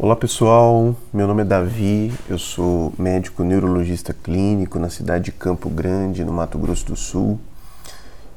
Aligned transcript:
Olá 0.00 0.14
pessoal, 0.14 0.94
meu 1.12 1.26
nome 1.26 1.42
é 1.42 1.44
Davi, 1.44 2.14
eu 2.28 2.38
sou 2.38 2.92
médico 2.96 3.42
neurologista 3.42 4.14
clínico 4.14 4.78
na 4.78 4.88
cidade 4.88 5.24
de 5.24 5.32
Campo 5.32 5.68
Grande, 5.68 6.24
no 6.24 6.32
Mato 6.32 6.56
Grosso 6.56 6.86
do 6.86 6.94
Sul, 6.94 7.36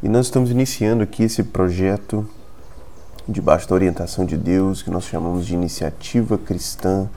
e 0.01 0.09
nós 0.09 0.25
estamos 0.25 0.49
iniciando 0.49 1.03
aqui 1.03 1.21
esse 1.21 1.43
projeto 1.43 2.27
debaixo 3.27 3.69
da 3.69 3.75
orientação 3.75 4.25
de 4.25 4.35
Deus 4.37 4.81
que 4.81 4.89
nós 4.89 5.03
chamamos 5.03 5.45
de 5.45 5.53
Iniciativa 5.53 6.35
Cristã 6.35 7.07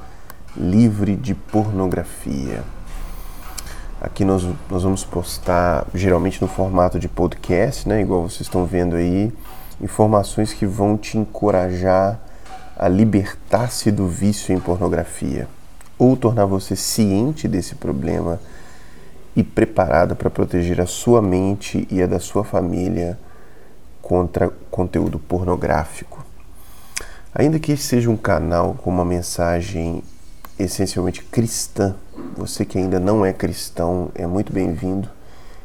Livre 0.54 1.16
de 1.16 1.34
Pornografia. 1.34 2.62
Aqui 3.98 4.26
nós, 4.26 4.46
nós 4.68 4.82
vamos 4.82 5.06
postar, 5.06 5.86
geralmente 5.94 6.42
no 6.42 6.48
formato 6.48 6.98
de 6.98 7.08
podcast, 7.08 7.88
né, 7.88 8.02
igual 8.02 8.20
vocês 8.20 8.42
estão 8.42 8.66
vendo 8.66 8.94
aí, 8.94 9.32
informações 9.80 10.52
que 10.52 10.66
vão 10.66 10.98
te 10.98 11.16
encorajar 11.16 12.20
a 12.20 12.33
libertar-se 12.88 13.90
do 13.90 14.06
vício 14.06 14.54
em 14.54 14.60
pornografia 14.60 15.48
ou 15.98 16.16
tornar 16.16 16.44
você 16.44 16.74
ciente 16.74 17.46
desse 17.46 17.74
problema 17.76 18.40
e 19.36 19.42
preparada 19.42 20.14
para 20.14 20.30
proteger 20.30 20.80
a 20.80 20.86
sua 20.86 21.20
mente 21.20 21.86
e 21.90 22.02
a 22.02 22.06
da 22.06 22.18
sua 22.18 22.44
família 22.44 23.18
contra 24.00 24.50
conteúdo 24.70 25.18
pornográfico. 25.18 26.24
Ainda 27.34 27.58
que 27.58 27.72
este 27.72 27.86
seja 27.86 28.10
um 28.10 28.16
canal 28.16 28.74
com 28.74 28.90
uma 28.90 29.04
mensagem 29.04 30.02
essencialmente 30.58 31.22
cristã, 31.24 31.96
você 32.36 32.64
que 32.64 32.78
ainda 32.78 33.00
não 33.00 33.24
é 33.24 33.32
cristão 33.32 34.10
é 34.14 34.26
muito 34.26 34.52
bem-vindo 34.52 35.08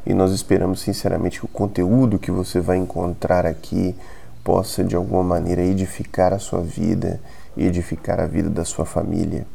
e 0.04 0.14
nós 0.14 0.32
esperamos 0.32 0.80
sinceramente 0.80 1.38
que 1.38 1.44
o 1.44 1.48
conteúdo 1.48 2.18
que 2.18 2.30
você 2.30 2.58
vai 2.60 2.76
encontrar 2.76 3.46
aqui 3.46 3.94
possa 4.44 4.82
de 4.82 4.96
alguma 4.96 5.22
maneira 5.22 5.62
edificar 5.62 6.32
a 6.32 6.38
sua 6.38 6.60
vida 6.60 7.20
e 7.56 7.66
edificar 7.66 8.20
a 8.20 8.26
vida 8.26 8.48
da 8.48 8.64
sua 8.64 8.84
família. 8.84 9.46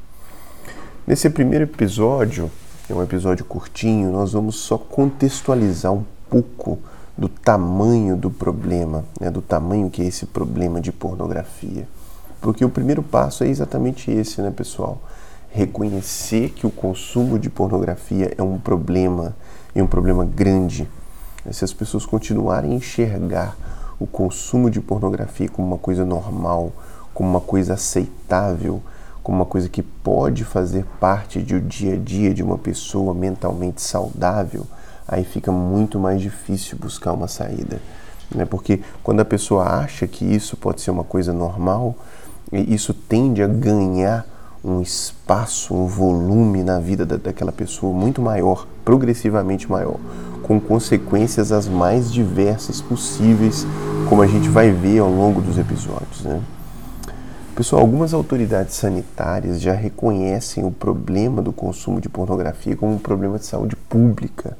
Nesse 1.07 1.29
primeiro 1.29 1.65
episódio, 1.65 2.49
é 2.89 2.93
um 2.93 3.01
episódio 3.01 3.45
curtinho, 3.45 4.11
nós 4.11 4.33
vamos 4.33 4.55
só 4.55 4.77
contextualizar 4.77 5.93
um 5.93 6.03
pouco 6.29 6.79
do 7.17 7.29
tamanho 7.29 8.15
do 8.15 8.29
problema, 8.29 9.05
né, 9.19 9.29
do 9.31 9.41
tamanho 9.41 9.89
que 9.89 10.01
é 10.01 10.05
esse 10.05 10.25
problema 10.25 10.81
de 10.81 10.91
pornografia. 10.91 11.87
Porque 12.41 12.65
o 12.65 12.69
primeiro 12.69 13.01
passo 13.01 13.43
é 13.43 13.47
exatamente 13.47 14.11
esse, 14.11 14.41
né, 14.41 14.51
pessoal? 14.51 15.01
Reconhecer 15.49 16.49
que 16.49 16.67
o 16.67 16.69
consumo 16.69 17.39
de 17.39 17.49
pornografia 17.49 18.33
é 18.37 18.43
um 18.43 18.57
problema, 18.57 19.35
e 19.75 19.81
um 19.81 19.87
problema 19.87 20.25
grande. 20.25 20.87
Se 21.51 21.63
as 21.63 21.73
pessoas 21.73 22.05
continuarem 22.05 22.71
a 22.71 22.75
enxergar 22.75 23.55
o 23.99 24.05
consumo 24.05 24.69
de 24.69 24.81
pornografia 24.81 25.49
como 25.49 25.67
uma 25.67 25.77
coisa 25.77 26.03
normal, 26.03 26.71
como 27.13 27.29
uma 27.29 27.41
coisa 27.41 27.73
aceitável, 27.75 28.81
como 29.23 29.37
uma 29.39 29.45
coisa 29.45 29.69
que 29.69 29.81
pode 29.81 30.43
fazer 30.43 30.85
parte 30.99 31.39
do 31.39 31.59
dia 31.59 31.93
a 31.93 31.97
dia 31.97 32.33
de 32.33 32.43
uma 32.43 32.57
pessoa 32.57 33.13
mentalmente 33.13 33.81
saudável, 33.81 34.67
aí 35.07 35.23
fica 35.23 35.51
muito 35.51 35.99
mais 35.99 36.21
difícil 36.21 36.77
buscar 36.77 37.13
uma 37.13 37.27
saída. 37.27 37.79
Né? 38.33 38.45
Porque 38.45 38.81
quando 39.01 39.21
a 39.21 39.25
pessoa 39.25 39.63
acha 39.63 40.05
que 40.05 40.25
isso 40.25 40.57
pode 40.57 40.81
ser 40.81 40.91
uma 40.91 41.03
coisa 41.03 41.33
normal, 41.33 41.95
isso 42.51 42.93
tende 42.93 43.41
a 43.41 43.47
ganhar 43.47 44.25
um 44.63 44.81
espaço, 44.81 45.73
um 45.73 45.85
volume 45.85 46.63
na 46.63 46.79
vida 46.79 47.05
daquela 47.05 47.51
pessoa 47.51 47.93
muito 47.93 48.21
maior, 48.21 48.67
progressivamente 48.83 49.71
maior 49.71 49.97
com 50.45 50.59
consequências 50.59 51.51
as 51.51 51.67
mais 51.67 52.13
diversas 52.13 52.79
possíveis, 52.79 53.65
como 54.07 54.21
a 54.21 54.27
gente 54.27 54.47
vai 54.47 54.69
ver 54.69 54.99
ao 54.99 55.09
longo 55.09 55.41
dos 55.41 55.57
episódios. 55.57 56.21
Né? 56.21 56.39
Pessoal, 57.55 57.81
algumas 57.81 58.13
autoridades 58.13 58.75
sanitárias 58.75 59.59
já 59.59 59.73
reconhecem 59.73 60.63
o 60.63 60.69
problema 60.69 61.41
do 61.41 61.51
consumo 61.51 61.99
de 61.99 62.07
pornografia 62.07 62.75
como 62.75 62.93
um 62.93 62.99
problema 62.99 63.39
de 63.39 63.45
saúde 63.47 63.75
pública. 63.75 64.55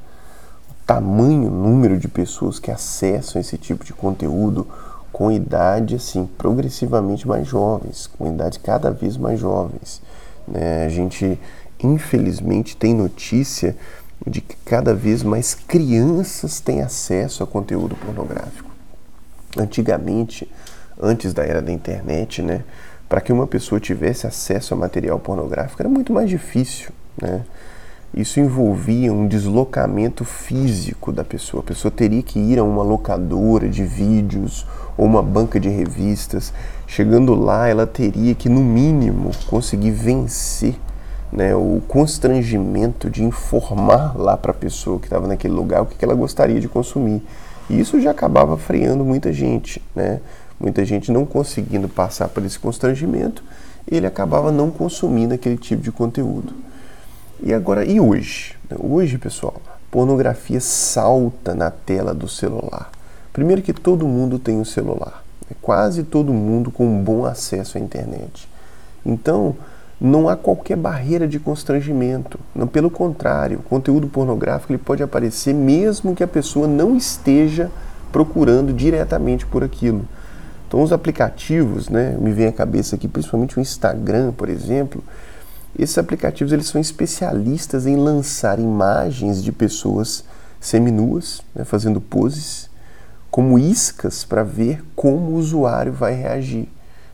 O 0.72 0.73
tamanho, 0.88 1.51
número 1.51 2.00
de 2.00 2.07
pessoas 2.07 2.57
que 2.57 2.72
acessam 2.72 3.40
esse 3.40 3.56
tipo 3.56 3.85
de 3.85 3.94
conteúdo 3.94 4.68
com 5.12 5.31
idade 5.31 5.95
assim 5.95 6.28
progressivamente 6.35 7.28
mais 7.28 7.47
jovens, 7.47 8.09
com 8.18 8.34
idade 8.34 8.59
cada 8.59 8.90
vez 8.90 9.18
mais 9.18 9.40
jovens. 9.40 10.01
Né? 10.47 10.84
A 10.84 10.90
gente 10.90 11.40
infelizmente 11.84 12.75
tem 12.75 12.95
notícia 12.95 13.75
de 14.25 14.41
que 14.41 14.55
cada 14.65 14.93
vez 14.93 15.23
mais 15.23 15.53
crianças 15.53 16.59
têm 16.59 16.81
acesso 16.81 17.43
a 17.43 17.47
conteúdo 17.47 17.95
pornográfico. 17.95 18.69
Antigamente, 19.57 20.49
antes 21.01 21.33
da 21.33 21.43
era 21.43 21.61
da 21.61 21.71
internet, 21.71 22.41
né, 22.41 22.63
para 23.07 23.21
que 23.21 23.31
uma 23.31 23.47
pessoa 23.47 23.79
tivesse 23.79 24.25
acesso 24.27 24.73
a 24.73 24.77
material 24.77 25.19
pornográfico 25.19 25.81
era 25.81 25.89
muito 25.89 26.11
mais 26.11 26.29
difícil, 26.29 26.89
né? 27.21 27.45
Isso 28.15 28.39
envolvia 28.39 29.11
um 29.11 29.27
deslocamento 29.27 30.23
físico 30.23 31.11
da 31.11 31.23
pessoa. 31.23 31.61
A 31.61 31.65
pessoa 31.65 31.91
teria 31.91 32.23
que 32.23 32.39
ir 32.39 32.57
a 32.57 32.63
uma 32.63 32.81
locadora 32.81 33.67
de 33.67 33.83
vídeos 33.83 34.65
ou 34.97 35.05
uma 35.05 35.21
banca 35.21 35.59
de 35.59 35.67
revistas. 35.67 36.53
Chegando 36.87 37.35
lá, 37.35 37.67
ela 37.67 37.85
teria 37.85 38.33
que, 38.33 38.47
no 38.47 38.61
mínimo, 38.61 39.31
conseguir 39.47 39.91
vencer 39.91 40.75
né, 41.35 41.53
o 41.53 41.81
constrangimento 41.88 43.09
de 43.09 43.23
informar 43.23 44.18
lá 44.18 44.38
para 44.38 44.51
a 44.51 44.53
pessoa 44.53 45.00
que 45.00 45.06
estava 45.06 45.28
naquele 45.28 45.53
lugar 45.53 45.81
o 45.81 45.85
que, 45.85 45.96
que 45.96 46.06
ela 46.06 46.16
gostaria 46.16 46.59
de 46.59 46.69
consumir. 46.69 47.22
E 47.69 47.79
isso 47.79 48.00
já 48.00 48.12
acabava 48.12 48.57
freando 48.57 49.03
muita 49.03 49.34
gente, 49.34 49.81
né? 49.94 50.22
Muita 50.57 50.85
gente 50.85 51.12
não 51.12 51.25
conseguindo 51.25 51.90
passar 51.90 52.29
por 52.29 52.45
esse 52.45 52.57
constrangimento, 52.57 53.44
ele 53.90 54.07
acabava 54.07 54.51
não 54.51 54.72
consumindo 54.72 55.34
aquele 55.34 55.57
tipo 55.57 55.81
de 55.81 55.91
conteúdo. 55.91 56.53
E 57.44 57.53
agora, 57.53 57.84
e 57.84 58.00
hoje? 58.00 58.56
Hoje, 58.79 59.18
pessoal, 59.18 59.56
pornografia 59.91 60.62
salta 60.62 61.53
na 61.53 61.69
tela 61.69 62.13
do 62.13 62.29
celular. 62.29 62.90
Primeiro 63.34 63.62
que 63.62 63.74
todo 63.74 64.07
mundo 64.07 64.40
tem 64.40 64.57
um 64.57 64.63
celular, 64.63 65.24
né? 65.50 65.57
quase 65.62 66.03
todo 66.03 66.34
mundo 66.34 66.72
com 66.72 66.88
um 66.88 67.03
bom 67.03 67.25
acesso 67.25 67.78
à 67.78 67.81
internet. 67.81 68.47
Então, 69.06 69.56
não 70.00 70.28
há 70.28 70.35
qualquer 70.35 70.75
barreira 70.75 71.28
de 71.28 71.39
constrangimento. 71.39 72.39
Não, 72.53 72.67
pelo 72.67 72.89
contrário, 72.89 73.59
o 73.59 73.63
conteúdo 73.63 74.07
pornográfico 74.07 74.73
ele 74.73 74.81
pode 74.83 75.01
aparecer 75.01 75.53
mesmo 75.53 76.16
que 76.16 76.23
a 76.23 76.28
pessoa 76.28 76.67
não 76.67 76.95
esteja 76.95 77.72
procurando 78.11 78.73
diretamente 78.73 79.45
por 79.45 79.63
aquilo. 79.63 80.07
Então 80.67 80.81
os 80.81 80.91
aplicativos, 80.91 81.89
né, 81.89 82.17
me 82.19 82.31
vem 82.31 82.47
à 82.47 82.51
cabeça 82.51 82.95
aqui 82.95 83.07
principalmente 83.07 83.57
o 83.57 83.61
Instagram, 83.61 84.31
por 84.31 84.50
exemplo, 84.50 85.03
esses 85.78 85.97
aplicativos 85.97 86.53
eles 86.53 86.67
são 86.67 86.79
especialistas 86.79 87.85
em 87.85 87.95
lançar 87.95 88.59
imagens 88.59 89.44
de 89.44 89.51
pessoas 89.51 90.23
seminuas, 90.59 91.41
né, 91.53 91.63
fazendo 91.63 92.00
poses, 92.01 92.69
como 93.29 93.59
iscas 93.59 94.23
para 94.23 94.44
ver 94.44 94.83
como 94.95 95.31
o 95.31 95.35
usuário 95.35 95.91
vai 95.91 96.13
reagir. 96.13 96.69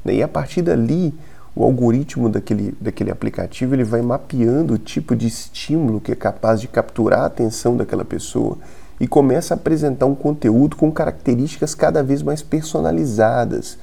Né? 0.06 0.16
E 0.16 0.24
a 0.24 0.28
partir 0.28 0.62
dali, 0.62 1.14
o 1.56 1.64
algoritmo 1.64 2.30
daquele, 2.30 2.76
daquele 2.80 3.12
aplicativo 3.12 3.76
ele 3.76 3.84
vai 3.84 4.02
mapeando 4.02 4.76
o 4.76 4.78
tipo 4.78 5.16
de 5.16 5.28
estímulo 5.28 6.00
que 6.00 6.12
é 6.12 6.16
capaz 6.16 6.62
de 6.62 6.68
capturar 6.68 7.22
a 7.22 7.26
atenção 7.26 7.76
daquela 7.76 8.06
pessoa 8.06 8.58
e 9.00 9.08
começa 9.08 9.54
a 9.54 9.58
apresentar 9.58 10.06
um 10.06 10.14
conteúdo 10.16 10.76
com 10.76 10.92
características 10.92 11.74
cada 11.74 12.04
vez 12.04 12.22
mais 12.22 12.44
personalizadas, 12.44 13.78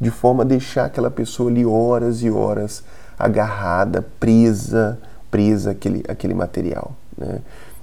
de 0.00 0.10
forma 0.10 0.42
a 0.42 0.46
deixar 0.46 0.86
aquela 0.86 1.10
pessoa 1.10 1.50
ali 1.50 1.64
horas 1.64 2.22
e 2.22 2.30
horas 2.30 2.82
agarrada, 3.18 4.04
presa, 4.18 4.98
presa 5.30 5.72
àquele, 5.72 6.02
àquele 6.08 6.32
material. 6.32 6.96
Né? 7.16 7.40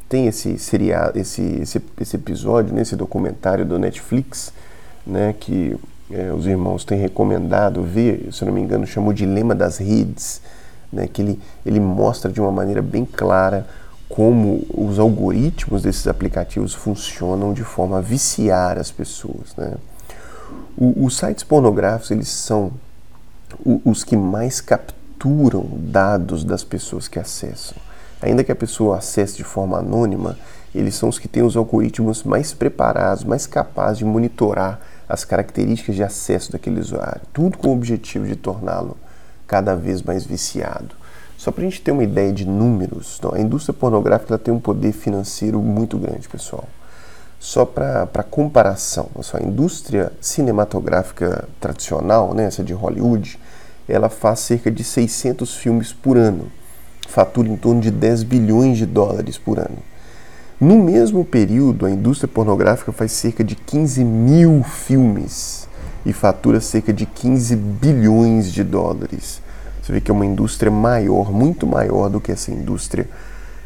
Tem 0.10 0.26
esse, 0.26 0.58
seria, 0.58 1.12
esse, 1.14 1.60
esse, 1.62 1.80
esse 2.02 2.16
episódio, 2.16 2.74
nesse 2.74 2.96
documentário 2.96 3.64
do 3.64 3.78
Netflix, 3.78 4.52
né, 5.06 5.36
que 5.40 5.78
é, 6.12 6.32
os 6.34 6.48
irmãos 6.48 6.84
têm 6.84 7.00
recomendado 7.00 7.84
ver, 7.84 8.30
se 8.32 8.44
não 8.44 8.52
me 8.52 8.62
engano, 8.62 8.86
chamou 8.86 9.14
Dilema 9.14 9.54
das 9.54 9.78
Redes, 9.78 10.42
né, 10.92 11.08
que 11.08 11.22
ele, 11.22 11.40
ele 11.66 11.80
mostra 11.80 12.32
de 12.32 12.42
uma 12.42 12.52
maneira 12.52 12.82
bem 12.82 13.06
clara 13.06 13.68
como 14.08 14.66
os 14.74 14.98
algoritmos 14.98 15.84
desses 15.84 16.08
aplicativos 16.08 16.74
funcionam 16.74 17.54
de 17.54 17.64
forma 17.64 18.00
a 18.00 18.02
viciar 18.02 18.80
as 18.80 18.90
pessoas. 18.90 19.56
Né? 19.56 19.76
O, 20.76 21.06
os 21.06 21.16
sites 21.16 21.44
pornográficos 21.44 22.10
eles 22.10 22.28
são 22.28 22.72
os 23.86 24.04
que 24.04 24.18
mais 24.18 24.62
capturam 24.62 25.66
dados 25.74 26.44
das 26.44 26.64
pessoas 26.64 27.08
que 27.08 27.20
acessam. 27.20 27.78
Ainda 28.22 28.44
que 28.44 28.52
a 28.52 28.56
pessoa 28.56 28.98
acesse 28.98 29.38
de 29.38 29.44
forma 29.44 29.78
anônima, 29.78 30.38
eles 30.74 30.96
são 30.96 31.10
os 31.10 31.20
que 31.20 31.28
têm 31.28 31.44
os 31.44 31.56
algoritmos 31.56 32.24
mais 32.24 32.52
preparados, 32.52 33.24
mais 33.24 33.46
capazes 33.46 34.00
de 34.00 34.06
monitorar 34.06 34.80
as 35.10 35.26
características 35.26 35.96
de 35.96 36.04
acesso 36.04 36.52
daquele 36.52 36.80
usuário, 36.80 37.22
tudo 37.34 37.58
com 37.58 37.70
o 37.70 37.74
objetivo 37.74 38.28
de 38.28 38.36
torná-lo 38.36 38.96
cada 39.48 39.76
vez 39.76 40.04
mais 40.04 40.24
viciado. 40.24 40.96
Só 41.36 41.52
para 41.52 41.64
a 41.64 41.70
gente 41.70 41.82
ter 41.82 41.92
uma 41.92 42.04
ideia 42.04 42.32
de 42.32 42.46
números, 42.46 43.16
então, 43.18 43.34
a 43.34 43.40
indústria 43.40 43.74
pornográfica 43.74 44.38
tem 44.38 44.54
um 44.54 44.60
poder 44.60 44.92
financeiro 44.92 45.60
muito 45.60 45.98
grande, 45.98 46.30
pessoal. 46.30 46.66
Só 47.40 47.66
para 47.66 48.24
comparação, 48.30 49.10
a 49.34 49.42
indústria 49.42 50.12
cinematográfica 50.22 51.48
tradicional, 51.60 52.34
né, 52.34 52.44
essa 52.44 52.64
de 52.64 52.74
Hollywood, 52.74 53.40
ela 53.88 54.10
faz 54.10 54.42
cerca 54.42 54.70
de 54.70 54.84
600 54.84 55.56
filmes 55.56 55.92
por 55.92 56.18
ano, 56.18 56.52
fatura 57.08 57.48
em 57.48 57.56
torno 57.56 57.82
de 57.82 57.90
10 57.90 58.24
bilhões 58.24 58.78
de 58.78 58.86
dólares 58.86 59.38
por 59.38 59.58
ano. 59.58 59.78
No 60.60 60.78
mesmo 60.78 61.24
período, 61.24 61.86
a 61.86 61.92
indústria 61.92 62.28
pornográfica 62.28 62.92
faz 62.92 63.14
cerca 63.14 63.46
de 63.46 63.56
15 63.56 64.04
mil 64.04 64.62
filmes 64.62 65.70
e 66.06 66.12
fatura 66.12 66.60
cerca 66.60 66.92
de 66.92 67.06
15 67.06 67.56
bilhões 67.56 68.52
de 68.52 68.62
dólares. 68.62 69.42
Você 69.82 69.94
vê 69.94 70.02
que 70.02 70.12
é 70.12 70.14
uma 70.14 70.26
indústria 70.26 70.70
maior, 70.70 71.32
muito 71.32 71.66
maior 71.66 72.10
do 72.10 72.20
que 72.20 72.34
essa 72.34 72.52
indústria 72.52 73.08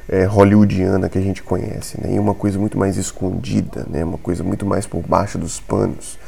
é, 0.07 0.25
hollywoodiana 0.25 1.09
que 1.09 1.17
a 1.17 1.21
gente 1.21 1.41
conhece, 1.41 1.99
né? 1.99 2.13
E 2.13 2.19
uma 2.19 2.35
coisa 2.35 2.59
muito 2.59 2.77
mais 2.77 2.95
escondida, 2.95 3.87
né? 3.89 4.03
Uma 4.03 4.19
coisa 4.19 4.43
muito 4.43 4.63
mais 4.63 4.85
por 4.85 5.01
baixo 5.01 5.39
dos 5.39 5.59
panos. 5.59 6.19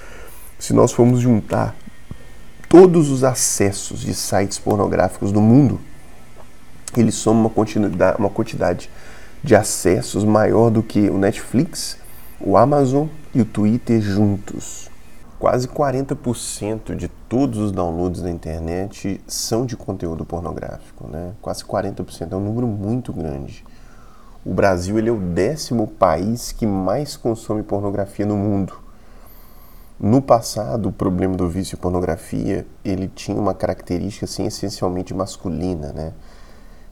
Se 0.58 0.74
nós 0.74 0.92
formos 0.92 1.20
juntar 1.20 1.76
todos 2.68 3.12
os 3.12 3.24
acessos 3.24 4.00
de 4.00 4.16
sites 4.16 4.58
pornográficos 4.58 5.32
do 5.32 5.40
mundo, 5.40 5.80
eles 6.98 7.14
somam 7.14 7.42
uma 7.42 7.50
quantidade, 7.52 8.18
uma 8.18 8.30
quantidade 8.32 8.90
de 9.44 9.56
acessos 9.56 10.24
maior 10.24 10.70
do 10.70 10.82
que 10.82 11.10
o 11.10 11.18
Netflix, 11.18 11.98
o 12.40 12.58
Amazon 12.58 13.08
e 13.34 13.42
o 13.42 13.46
Twitter 13.46 14.02
juntos. 14.02 14.90
Quase 15.38 15.68
40% 15.68 16.96
de 16.96 17.08
todos 17.08 17.60
os 17.60 17.72
downloads 17.72 18.22
da 18.22 18.32
internet 18.32 19.22
são 19.28 19.66
de 19.66 19.76
conteúdo 19.76 20.26
pornográfico, 20.26 21.08
né? 21.08 21.34
Quase 21.42 21.64
40%, 21.64 22.32
é 22.32 22.36
um 22.36 22.40
número 22.40 22.66
muito 22.66 23.12
grande. 23.12 23.64
O 24.46 24.54
Brasil 24.54 24.98
ele 24.98 25.10
é 25.10 25.12
o 25.12 25.20
décimo 25.20 25.88
país 25.88 26.52
que 26.52 26.66
mais 26.66 27.18
consome 27.18 27.64
pornografia 27.64 28.26
no 28.26 28.38
mundo. 28.38 28.80
No 30.00 30.22
passado, 30.22 30.90
o 30.90 30.92
problema 30.92 31.36
do 31.36 31.50
vício 31.50 31.76
em 31.76 31.80
pornografia, 31.80 32.66
ele 32.84 33.08
tinha 33.08 33.38
uma 33.40 33.54
característica 33.54 34.26
assim, 34.26 34.46
essencialmente 34.46 35.14
masculina, 35.14 35.92
né? 35.94 36.14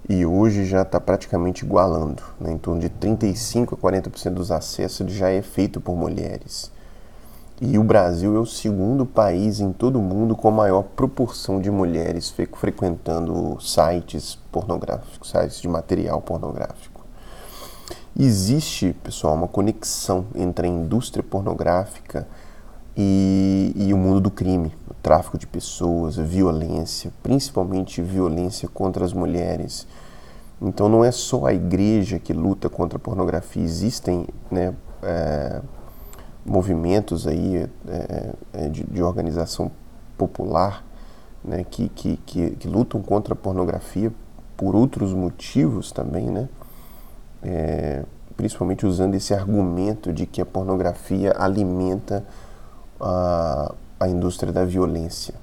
E 0.08 0.26
hoje 0.26 0.66
já 0.66 0.82
está 0.82 1.00
praticamente 1.00 1.64
igualando, 1.64 2.22
né? 2.40 2.52
em 2.52 2.58
torno 2.58 2.82
de 2.82 2.90
35 2.90 3.76
a 3.76 3.78
40% 3.78 4.34
dos 4.34 4.52
acessos 4.52 5.12
já 5.12 5.30
é 5.30 5.42
feito 5.42 5.80
por 5.80 5.96
mulheres. 5.96 6.70
E 7.62 7.78
o 7.78 7.84
Brasil 7.84 8.36
é 8.36 8.40
o 8.40 8.46
segundo 8.46 9.06
país 9.06 9.62
em 9.62 9.72
todo 9.72 9.98
o 9.98 10.02
mundo 10.02 10.36
com 10.36 10.50
a 10.50 10.52
maior 10.52 10.84
proporção 10.84 11.62
de 11.62 11.72
mulheres 11.72 12.34
frequentando 12.58 13.58
sites 13.62 14.38
pornográficos, 14.52 15.30
sites 15.30 15.62
de 15.62 15.70
material 15.70 16.22
pornográfico. 16.22 17.06
Existe, 18.20 18.94
pessoal, 19.02 19.36
uma 19.36 19.48
conexão 19.48 20.26
entre 20.36 20.68
a 20.68 20.70
indústria 20.70 21.24
pornográfica 21.24 22.28
e, 22.96 23.74
e 23.76 23.94
o 23.94 23.98
mundo 23.98 24.22
do 24.22 24.32
crime, 24.32 24.72
o 24.90 24.94
tráfico 24.96 25.38
de 25.38 25.48
pessoas, 25.48 26.20
a 26.20 26.24
violência, 26.24 27.12
principalmente 27.22 28.02
violência 28.02 28.68
contra 28.68 29.04
as 29.04 29.14
mulheres. 29.14 29.88
Então 30.62 30.88
não 30.88 31.04
é 31.04 31.12
só 31.12 31.46
a 31.46 31.54
igreja 31.54 32.20
que 32.20 32.34
luta 32.34 32.70
contra 32.70 32.98
a 32.98 33.00
pornografia, 33.00 33.64
existem 33.64 34.28
né, 34.50 34.74
é, 35.02 35.62
movimentos 36.46 37.28
aí 37.28 37.70
é, 37.88 38.34
é, 38.54 38.70
de, 38.70 38.84
de, 38.84 39.02
organização 39.02 39.72
popular 40.18 40.86
né, 41.44 41.66
que, 41.70 41.90
que, 41.90 42.18
que, 42.26 42.52
que, 42.52 42.68
lutam 42.68 43.02
contra 43.02 43.34
a 43.34 43.38
pornografia 43.38 44.12
por 44.56 44.76
outros 44.76 45.14
motivos 45.14 45.92
também, 45.92 46.30
né? 46.30 46.48
É, 47.42 48.04
principalmente 48.38 48.86
usando 48.86 49.16
esse 49.16 49.34
argumento 49.34 50.14
de 50.14 50.26
que 50.26 50.42
a 50.42 50.46
pornografia 50.46 51.34
alimenta 51.38 52.26
a, 53.04 53.76
a 54.00 54.08
indústria 54.08 54.52
da 54.52 54.64
violência. 54.64 55.36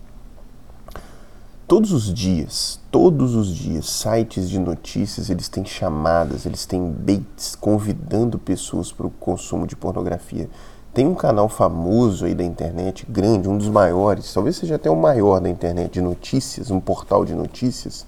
Todos 1.69 1.93
os 1.93 2.13
dias, 2.13 2.81
todos 2.91 3.37
os 3.37 3.55
dias, 3.55 3.89
sites 3.89 4.51
de 4.51 4.59
notícias, 4.59 5.31
eles 5.31 5.49
têm 5.49 5.65
chamadas, 5.65 6.45
eles 6.45 6.67
têm 6.67 6.91
baits 6.91 7.55
convidando 7.55 8.41
pessoas 8.41 8.91
para 8.91 9.07
o 9.07 9.11
consumo 9.11 9.69
de 9.69 9.77
pornografia. 9.77 10.51
Tem 10.93 11.07
um 11.07 11.15
canal 11.15 11.49
famoso 11.49 12.25
aí 12.25 12.35
da 12.35 12.43
internet, 12.43 13.07
grande, 13.09 13.49
um 13.49 13.57
dos 13.57 13.69
maiores, 13.69 14.35
talvez 14.35 14.57
seja 14.57 14.75
até 14.75 14.91
o 14.91 14.97
maior 14.97 15.39
da 15.41 15.49
internet 15.49 15.93
de 15.93 16.01
notícias, 16.01 16.73
um 16.73 16.81
portal 16.81 17.25
de 17.25 17.35
notícias, 17.35 18.05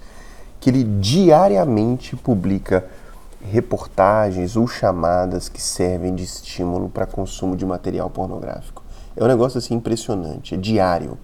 que 0.58 0.68
ele 0.68 0.82
diariamente 0.82 2.16
publica 2.16 2.84
reportagens 3.40 4.56
ou 4.56 4.66
chamadas 4.66 5.48
que 5.48 5.62
servem 5.62 6.16
de 6.16 6.24
estímulo 6.24 6.88
para 6.88 7.06
consumo 7.06 7.56
de 7.56 7.64
material 7.64 8.10
pornográfico. 8.10 8.81
É 9.16 9.22
um 9.22 9.26
negócio 9.26 9.58
assim 9.58 9.74
impressionante, 9.74 10.54
é 10.54 10.58
diário. 10.58 11.18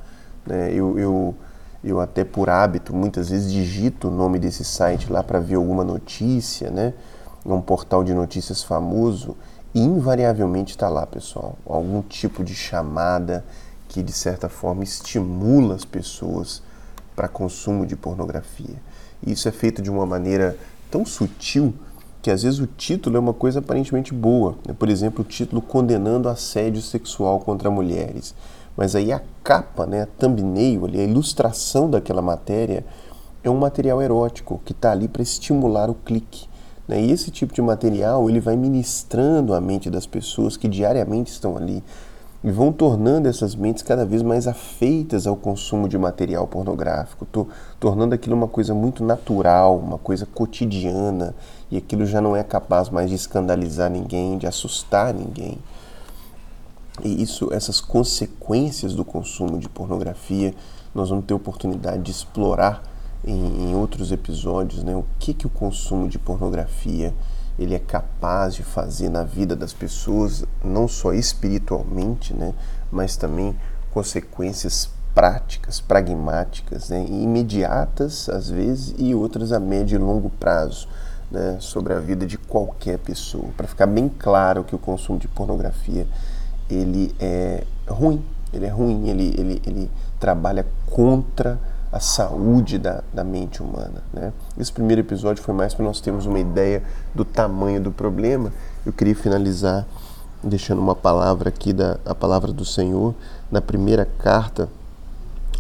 Né? 0.47 0.73
Eu, 0.73 0.99
eu, 0.99 1.35
eu 1.83 2.01
até 2.01 2.25
por 2.25 2.51
hábito 2.51 2.95
muitas 2.95 3.31
vezes 3.31 3.53
digito 3.53 4.09
o 4.09 4.11
nome 4.11 4.39
desse 4.39 4.65
site 4.65 5.13
lá 5.13 5.23
para 5.23 5.41
ver 5.41 5.57
alguma 5.57 5.85
notícia, 5.85 6.71
né? 6.71 6.95
Um 7.47 7.61
portal 7.61 8.05
de 8.05 8.13
notícias 8.13 8.63
famoso 8.63 9.37
invariavelmente 9.75 10.73
está 10.73 10.89
lá, 10.89 11.07
pessoal, 11.07 11.57
algum 11.67 12.03
tipo 12.03 12.43
de 12.43 12.55
chamada 12.55 13.45
que 13.89 14.03
de 14.03 14.13
certa 14.13 14.49
forma 14.49 14.83
estimula 14.83 15.75
as 15.75 15.85
pessoas 15.85 16.63
para 17.15 17.29
consumo 17.29 17.87
de 17.87 17.97
pornografia. 17.97 18.77
E 19.27 19.33
isso 19.33 19.49
é 19.49 19.53
feito 19.53 19.81
de 19.83 19.91
uma 19.91 20.07
maneira 20.07 20.57
tão 20.91 21.05
sutil 21.05 21.75
que 22.21 22.31
às 22.31 22.43
vezes 22.43 22.59
o 22.59 22.67
título 22.67 23.17
é 23.17 23.21
uma 23.21 23.33
coisa 23.33 23.61
aparentemente 23.61 24.13
boa. 24.13 24.57
Né? 24.67 24.75
Por 24.77 24.89
exemplo, 24.89 25.25
o 25.25 25.29
título 25.29 25.63
condenando 25.63 26.29
assédio 26.29 26.83
sexual 26.83 27.41
contra 27.41 27.71
mulheres. 27.71 28.35
Mas 28.77 28.95
aí 28.95 29.13
a 29.13 29.21
capa, 29.43 29.87
né, 29.87 30.03
a 30.03 30.07
thumbnail, 30.07 30.85
ali, 30.85 31.01
a 31.01 31.05
ilustração 31.05 31.91
daquela 31.91 32.23
matéria 32.23 32.85
é 33.43 33.51
um 33.51 33.59
material 33.59 34.01
erótico 34.03 34.61
que 34.65 34.73
está 34.73 34.93
ali 34.93 35.09
para 35.09 35.23
estimular 35.23 35.91
o 35.91 35.95
clique. 35.95 36.49
Né? 36.87 37.03
E 37.03 37.11
esse 37.11 37.31
tipo 37.31 37.53
de 37.53 37.61
material 37.61 38.29
ele 38.29 38.41
vai 38.41 38.57
ministrando 38.57 39.53
a 39.53 39.61
mente 39.61 39.91
das 39.91 40.07
pessoas 40.07 40.57
que 40.57 40.69
diariamente 40.69 41.31
estão 41.31 41.57
ali 41.57 41.83
e 42.43 42.51
vão 42.51 42.73
tornando 42.73 43.29
essas 43.29 43.55
mentes 43.57 43.83
cada 43.83 44.07
vez 44.07 44.23
mais 44.23 44.47
afeitas 44.47 45.27
ao 45.27 45.35
consumo 45.35 45.89
de 45.89 45.99
material 45.99 46.47
pornográfico, 46.47 47.27
to 47.27 47.49
tornando 47.81 48.15
aquilo 48.15 48.37
uma 48.37 48.47
coisa 48.47 48.73
muito 48.73 49.05
natural, 49.05 49.77
uma 49.77 49.99
coisa 49.99 50.25
cotidiana, 50.25 51.35
e 51.71 51.77
aquilo 51.77 52.07
já 52.07 52.21
não 52.21 52.37
é 52.37 52.45
capaz 52.45 52.91
mais 52.91 53.11
de 53.11 53.17
escandalizar 53.17 53.91
ninguém, 53.91 54.39
de 54.39 54.47
assustar 54.47 55.13
ninguém. 55.13 55.59
E 57.05 57.23
isso, 57.23 57.53
essas 57.53 57.81
consequências 57.81 58.95
do 58.95 59.05
consumo 59.05 59.59
de 59.59 59.69
pornografia, 59.69 60.55
nós 60.95 61.11
vamos 61.11 61.25
ter 61.25 61.35
oportunidade 61.35 62.03
de 62.03 62.11
explorar 62.11 62.83
em, 63.25 63.71
em 63.71 63.75
outros 63.75 64.13
episódios, 64.13 64.85
né, 64.85 64.95
o 64.95 65.05
que, 65.19 65.35
que 65.35 65.47
o 65.47 65.51
consumo 65.51 66.09
de 66.09 66.19
pornografia 66.19 67.13
ele 67.59 67.75
é 67.75 67.79
capaz 67.79 68.55
de 68.55 68.63
fazer 68.63 69.09
na 69.09 69.25
vida 69.25 69.57
das 69.57 69.73
pessoas, 69.73 70.45
não 70.65 70.87
só 70.87 71.13
espiritualmente, 71.13 72.33
né, 72.33 72.55
mas 72.91 73.17
também 73.17 73.59
consequências 73.91 74.91
práticas, 75.15 75.81
pragmáticas, 75.81 76.91
né, 76.91 77.05
imediatas 77.09 78.29
às 78.29 78.49
vezes 78.49 78.95
e 78.97 79.15
outras 79.15 79.53
a 79.53 79.59
médio 79.59 79.97
e 79.97 79.99
longo 79.99 80.31
prazo, 80.31 80.89
né, 81.31 81.57
sobre 81.61 81.93
a 81.93 81.99
vida 81.99 82.25
de 82.27 82.39
qualquer 82.39 82.99
pessoa. 82.99 83.49
Para 83.57 83.67
ficar 83.67 83.87
bem 83.87 84.09
claro 84.09 84.63
que 84.63 84.75
o 84.75 84.79
consumo 84.79 85.19
de 85.19 85.27
pornografia 85.27 86.07
ele 86.71 87.15
é 87.19 87.65
ruim, 87.89 88.25
ele 88.53 88.67
é 88.67 88.69
ruim, 88.69 89.09
ele, 89.09 89.35
ele, 89.37 89.63
ele 89.67 89.91
trabalha 90.21 90.65
contra 90.87 91.59
a 91.91 92.01
saúde 92.01 92.79
da, 92.79 93.03
da 93.13 93.25
mente 93.25 93.63
humana. 93.63 94.03
Né? 94.13 94.33
Esse 94.59 94.73
primeiro 94.73 95.01
episódio 95.01 95.43
foi 95.43 95.55
mais 95.55 95.75
para 95.75 95.85
nós 95.85 96.01
termos 96.01 96.27
uma 96.27 96.39
ideia 96.39 96.83
do 97.15 97.25
tamanho 97.25 97.81
do 97.81 97.91
problema. 97.91 98.53
Eu 98.85 98.93
queria 98.93 99.15
finalizar 99.15 99.87
deixando 100.43 100.81
uma 100.81 100.95
palavra 100.95 101.49
aqui, 101.49 101.73
da, 101.73 101.99
a 102.05 102.15
palavra 102.15 102.53
do 102.53 102.65
Senhor, 102.65 103.15
na 103.51 103.61
primeira 103.61 104.05
carta 104.05 104.69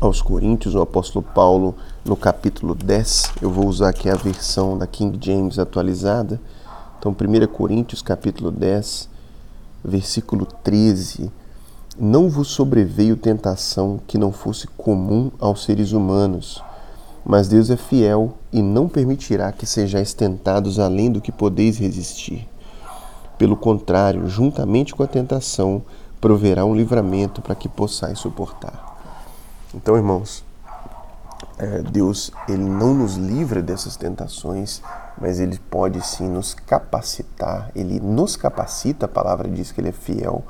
aos 0.00 0.22
Coríntios, 0.22 0.74
o 0.74 0.80
apóstolo 0.80 1.24
Paulo, 1.34 1.74
no 2.04 2.16
capítulo 2.16 2.74
10. 2.74 3.32
Eu 3.42 3.50
vou 3.50 3.66
usar 3.66 3.88
aqui 3.88 4.08
a 4.08 4.14
versão 4.14 4.78
da 4.78 4.86
King 4.86 5.18
James 5.20 5.58
atualizada. 5.58 6.40
Então, 6.98 7.12
1 7.12 7.46
Coríntios, 7.48 8.02
capítulo 8.02 8.50
10, 8.50 9.08
versículo 9.84 10.46
13 10.46 11.32
não 12.00 12.28
vos 12.28 12.48
sobreveio 12.48 13.16
tentação 13.16 13.98
que 14.06 14.16
não 14.16 14.30
fosse 14.30 14.68
comum 14.68 15.32
aos 15.40 15.64
seres 15.64 15.90
humanos, 15.90 16.62
mas 17.24 17.48
Deus 17.48 17.70
é 17.70 17.76
fiel 17.76 18.34
e 18.52 18.62
não 18.62 18.88
permitirá 18.88 19.50
que 19.50 19.66
sejais 19.66 20.14
tentados 20.14 20.78
além 20.78 21.10
do 21.10 21.20
que 21.20 21.32
podeis 21.32 21.76
resistir. 21.76 22.48
Pelo 23.36 23.56
contrário, 23.56 24.28
juntamente 24.28 24.94
com 24.94 25.02
a 25.02 25.08
tentação, 25.08 25.82
proverá 26.20 26.64
um 26.64 26.74
livramento 26.74 27.42
para 27.42 27.54
que 27.54 27.68
possais 27.68 28.18
suportar. 28.18 28.96
Então, 29.74 29.96
irmãos, 29.96 30.44
é, 31.58 31.82
Deus 31.82 32.30
ele 32.48 32.64
não 32.64 32.94
nos 32.94 33.16
livra 33.16 33.60
dessas 33.60 33.96
tentações, 33.96 34.80
mas 35.20 35.40
ele 35.40 35.58
pode 35.70 36.04
sim 36.06 36.28
nos 36.28 36.54
capacitar. 36.54 37.70
Ele 37.74 37.98
nos 38.00 38.36
capacita, 38.36 39.06
a 39.06 39.08
palavra 39.08 39.48
diz 39.48 39.72
que 39.72 39.80
ele 39.80 39.88
é 39.88 39.92
fiel 39.92 40.44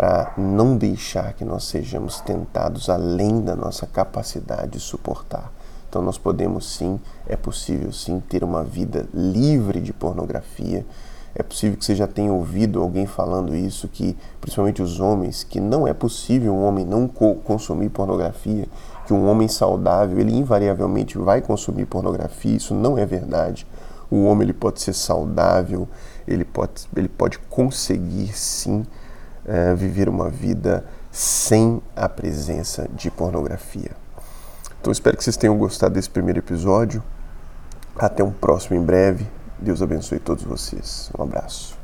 para 0.00 0.32
não 0.38 0.78
deixar 0.78 1.34
que 1.34 1.44
nós 1.44 1.64
sejamos 1.64 2.22
tentados 2.22 2.88
além 2.88 3.42
da 3.42 3.54
nossa 3.54 3.86
capacidade 3.86 4.70
de 4.70 4.80
suportar. 4.80 5.52
Então 5.86 6.00
nós 6.00 6.16
podemos 6.16 6.74
sim, 6.74 6.98
é 7.26 7.36
possível 7.36 7.92
sim 7.92 8.18
ter 8.18 8.42
uma 8.42 8.64
vida 8.64 9.06
livre 9.12 9.78
de 9.78 9.92
pornografia. 9.92 10.86
É 11.34 11.42
possível 11.42 11.76
que 11.76 11.84
você 11.84 11.94
já 11.94 12.06
tenha 12.06 12.32
ouvido 12.32 12.80
alguém 12.80 13.04
falando 13.04 13.54
isso, 13.54 13.88
que 13.88 14.16
principalmente 14.40 14.80
os 14.80 15.00
homens, 15.00 15.44
que 15.44 15.60
não 15.60 15.86
é 15.86 15.92
possível 15.92 16.54
um 16.54 16.64
homem 16.64 16.86
não 16.86 17.06
co 17.06 17.34
consumir 17.34 17.90
pornografia, 17.90 18.66
que 19.06 19.12
um 19.12 19.28
homem 19.28 19.48
saudável, 19.48 20.18
ele 20.18 20.34
invariavelmente 20.34 21.18
vai 21.18 21.42
consumir 21.42 21.84
pornografia. 21.84 22.56
Isso 22.56 22.72
não 22.72 22.96
é 22.96 23.04
verdade. 23.04 23.66
O 24.10 24.24
homem 24.24 24.46
ele 24.46 24.54
pode 24.54 24.80
ser 24.80 24.94
saudável, 24.94 25.86
ele 26.26 26.46
pode, 26.46 26.88
ele 26.96 27.08
pode 27.08 27.38
conseguir 27.50 28.32
sim 28.34 28.82
é, 29.50 29.74
viver 29.74 30.08
uma 30.08 30.30
vida 30.30 30.84
sem 31.10 31.82
a 31.96 32.08
presença 32.08 32.88
de 32.94 33.10
pornografia. 33.10 33.90
Então 34.80 34.92
espero 34.92 35.16
que 35.16 35.24
vocês 35.24 35.36
tenham 35.36 35.58
gostado 35.58 35.94
desse 35.94 36.08
primeiro 36.08 36.38
episódio. 36.38 37.02
Até 37.96 38.22
um 38.22 38.30
próximo 38.30 38.76
em 38.76 38.82
breve. 38.82 39.26
Deus 39.58 39.82
abençoe 39.82 40.20
todos 40.20 40.44
vocês. 40.44 41.10
Um 41.18 41.24
abraço. 41.24 41.79